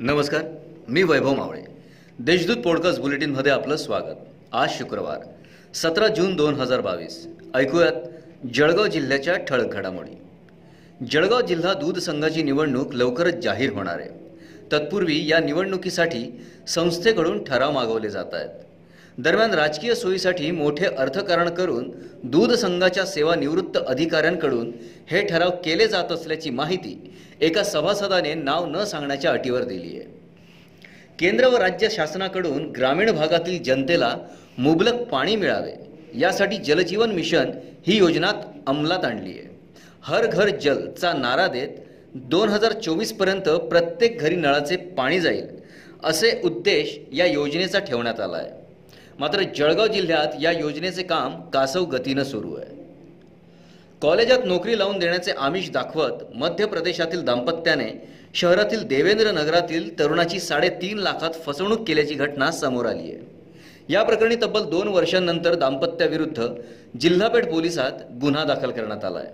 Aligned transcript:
नमस्कार 0.00 0.42
मी 0.88 1.02
वैभव 1.02 1.34
मावळे. 1.34 1.62
देशदूत 2.18 2.56
पॉडकास्ट 2.56 3.00
बुलेटिनमध्ये 3.00 3.52
आपलं 3.52 3.76
स्वागत. 3.76 4.14
आज 4.52 4.68
शुक्रवार 4.70 5.18
सतरा 5.74 6.08
जून 6.08 6.36
दोन 6.36 6.54
हजार 6.54 6.80
बावीस. 6.80 7.28
ऐकूयात 7.54 7.92
जळगाव 8.54 8.86
जिल्ह्याच्या 8.86 9.36
ठळक 9.36 9.72
घडामोडी. 9.72 10.16
जळगाव 11.10 11.40
जिल्हा 11.40 11.74
दूध 11.74 11.98
संघाची 11.98 12.42
निवडणूक 12.42 12.94
लवकरच 12.94 13.34
जाहीर 13.34 13.72
होणार 13.72 13.98
आहे. 13.98 14.10
तत्पूर्वी 14.72 15.30
या 15.30 15.40
निवडणुकीसाठी 15.40 16.46
संस्थेकडून 16.68 17.44
ठराव 17.44 17.70
मागवले 17.70 18.08
जात 18.08 18.34
आहेत. 18.34 18.48
दरम्यान 19.18 19.54
राजकीय 19.54 19.94
सोयीसाठी 19.94 20.50
मोठे 20.50 20.86
अर्थकारण 20.86 21.48
करून 21.54 21.90
दूध 22.24 22.52
संघाच्या 22.52 23.04
सेवानिवृत्त 23.06 23.78
अधिकाऱ्यांकडून 23.78 24.70
हे 25.10 25.22
ठराव 25.26 25.50
केले 25.64 25.86
जात 25.88 26.12
असल्याची 26.12 26.50
माहिती 26.50 26.94
एका 27.40 27.62
सभासदाने 27.62 28.34
नाव 28.34 28.66
न 28.66 28.84
सांगण्याच्या 28.84 29.30
अटीवर 29.30 29.64
दिली 29.64 29.98
आहे. 29.98 30.06
केंद्र 31.18 31.46
व 31.46 31.56
राज्य 31.56 31.88
शासनाकडून 31.90 32.70
ग्रामीण 32.76 33.10
भागातील 33.10 33.62
जनतेला 33.62 34.14
मुबलक 34.58 35.02
पाणी 35.10 35.34
मिळावे 35.36 35.72
यासाठी 36.14 36.56
जलजीवन 36.56 37.12
मिशन 37.12 37.50
ही 37.86 37.96
योजना 37.98 38.30
अंमलात 38.66 39.04
आणली 39.04 39.30
आहे. 39.30 39.48
हर 40.02 40.26
घर 40.26 40.48
जलचा 40.56 41.12
नारा 41.12 41.46
देत 41.46 41.68
दोन 42.14 42.48
हजार 42.48 42.72
चोवीसपर्यंत 42.74 43.48
प्रत्येक 43.70 44.20
घरी 44.20 44.36
नळाचे 44.36 44.76
पाणी 44.96 45.20
जाईल 45.20 45.46
असे 46.04 46.40
उद्देश 46.44 46.98
या 47.12 47.26
योजनेचा 47.26 47.78
ठेवण्यात 47.78 48.20
आला 48.20 48.36
आहे. 48.36 48.50
मात्र 49.18 49.42
जळगाव 49.56 49.86
जिल्ह्यात 49.86 50.26
या 50.40 50.50
योजनेचे 50.50 51.02
काम 51.02 51.40
कासव 51.50 51.84
गतीनं 51.84 52.24
सुरू 52.24 52.54
आहे. 52.54 52.76
कॉलेजात 54.02 54.38
नोकरी 54.44 54.78
लावून 54.78 54.98
देण्याचे 54.98 55.32
आमिष 55.38 55.70
दाखवत 55.70 56.10
मध्य 56.34 56.66
प्रदेशातील 56.66 57.22
दाम्पत्याने 57.22 58.08
शहरातील 58.34 58.86
देवेंद्र 58.86 59.30
नगरातील 59.30 59.98
तरुणाची 59.98 60.40
साडेतीन 60.40 60.98
लाखात 60.98 61.30
फसवणूक 61.46 61.86
केल्याची 61.86 62.14
घटना 62.14 62.50
समोर 62.50 62.86
आली 62.86 63.12
आहे. 63.12 63.18
या 63.88 64.02
प्रकरणी 64.02 64.36
तब्बल 64.42 64.62
दोन 64.62 64.88
वर्षांनंतर 64.88 65.54
दाम्पत्याविरुद्ध 65.54 66.46
जिल्हापेठ 67.00 67.50
पोलिसात 67.50 67.92
गुन्हा 68.20 68.44
दाखल 68.44 68.70
करण्यात 68.70 69.04
आला 69.04 69.18
आहे. 69.18 69.28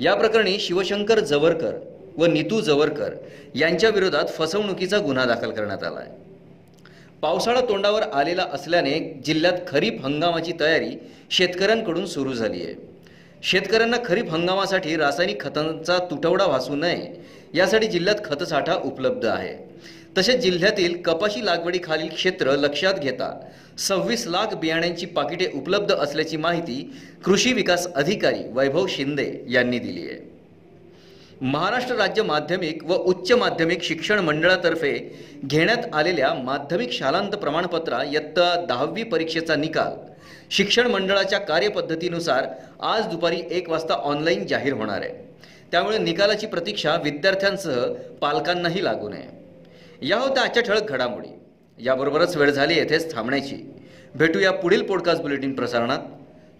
या 0.00 0.14
प्रकरणी 0.14 0.58
शिवशंकर 0.58 1.20
जवरकर 1.20 1.72
व 2.16 2.26
नीतू 2.26 2.60
जवरकर 2.60 3.14
यांच्या 3.54 3.90
विरोधात 3.90 4.28
फसवणुकीचा 4.28 4.98
गुन्हा 4.98 5.24
दाखल 5.24 5.50
करण्यात 5.50 5.84
आला 5.84 5.98
आहे. 5.98 6.25
पावसाळा 7.22 7.60
तोंडावर 7.60 8.02
आलेला 8.02 8.46
असल्याने 8.52 8.98
जिल्ह्यात 9.26 9.58
खरीप 9.68 10.04
हंगामाची 10.04 10.52
तयारी 10.60 10.90
शेतकऱ्यांकडून 11.30 12.06
सुरू 12.06 12.32
झाली 12.32 12.62
आहे. 12.62 12.74
शेतकऱ्यांना 13.42 13.96
खरीप 14.04 14.30
हंगामासाठी 14.30 14.96
रासायनिक 14.96 15.40
खतांचा 15.40 15.98
तुटवडा 16.10 16.46
भासू 16.46 16.74
नये 16.74 17.08
यासाठी 17.54 17.86
जिल्ह्यात 17.86 18.24
खतसाठा 18.24 18.74
उपलब्ध 18.84 19.26
आहे. 19.26 19.54
तसेच 20.18 20.40
जिल्ह्यातील 20.40 20.96
कपाशी 21.02 21.44
लागवडीखालील 21.46 22.08
क्षेत्र 22.08 22.56
लक्षात 22.56 23.00
घेता 23.00 23.32
सव्वीस 23.78 24.26
लाख 24.26 24.54
बियाण्यांची 24.54 25.06
पाकिटे 25.06 25.50
उपलब्ध 25.54 25.92
असल्याची 25.94 26.36
माहिती 26.36 26.82
कृषी 27.24 27.52
विकास 27.52 27.86
अधिकारी 27.94 28.42
वैभव 28.52 28.86
शिंदे 28.86 29.30
यांनी 29.48 29.78
दिली 29.78 30.08
आहे. 30.08 30.35
महाराष्ट्र 31.40 31.94
राज्य 31.94 32.22
माध्यमिक 32.22 32.84
व 32.84 32.94
उच्च 32.94 33.32
माध्यमिक 33.32 33.82
शिक्षण 33.82 34.18
मंडळातर्फे 34.18 35.24
घेण्यात 35.44 35.94
आलेल्या 35.94 36.34
माध्यमिक 36.34 36.92
शालांत 36.92 37.30
प्रमाणपत्रा 37.30 38.02
इयत्ता 38.02 38.64
दहावी 38.68 39.02
परीक्षेचा 39.02 39.54
निकाल. 39.54 40.12
शिक्षण 40.50 40.86
मंडळाच्या 40.86 41.38
कार्यपद्धतीनुसार 41.38 42.44
आज 42.80 43.06
दुपारी 43.06 43.42
एक 43.50 43.68
वाजता 43.68 43.94
ऑनलाईन 43.94 44.46
जाहीर 44.46 44.72
होणार 44.72 45.00
आहे. 45.00 45.34
त्यामुळे 45.72 45.98
निकालाची 45.98 46.46
प्रतीक्षा 46.46 46.96
विद्यार्थ्यांसह 47.04 47.92
पालकांनाही 48.20 48.84
लागू 48.84 49.08
नये. 49.08 49.46
या 50.02 50.18
होत्या 50.18 50.42
आजच्या 50.42 50.62
ठळक 50.62 50.82
घडामोडी. 50.82 51.28
याबरोबरच 51.84 52.36
वेळ 52.36 52.50
झाली 52.50 52.74
येथेच 52.74 53.14
थांबण्याची. 53.14 53.70
भेटूया 54.14 54.52
पुढील 54.52 54.82
पॉडकास्ट 54.82 55.22
बुलेटिन 55.22 55.52
प्रसारणात. 55.52 55.98